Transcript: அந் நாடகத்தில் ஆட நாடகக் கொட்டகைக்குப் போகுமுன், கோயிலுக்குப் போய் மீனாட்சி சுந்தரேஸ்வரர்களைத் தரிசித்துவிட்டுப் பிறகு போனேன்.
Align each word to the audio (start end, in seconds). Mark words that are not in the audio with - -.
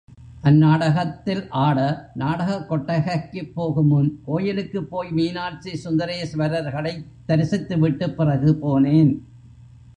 அந் 0.41 0.57
நாடகத்தில் 0.57 1.49
ஆட 1.49 2.09
நாடகக் 2.13 2.71
கொட்டகைக்குப் 2.71 3.51
போகுமுன், 3.55 4.09
கோயிலுக்குப் 4.25 4.89
போய் 4.89 5.11
மீனாட்சி 5.11 5.79
சுந்தரேஸ்வரர்களைத் 5.83 7.05
தரிசித்துவிட்டுப் 7.27 8.15
பிறகு 8.15 8.57
போனேன். 8.61 9.19